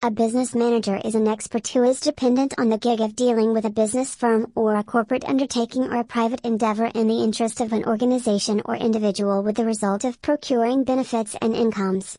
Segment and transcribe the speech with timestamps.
[0.00, 3.64] A business manager is an expert who is dependent on the gig of dealing with
[3.64, 7.72] a business firm or a corporate undertaking or a private endeavor in the interest of
[7.72, 12.16] an organization or individual with the result of procuring benefits and incomes.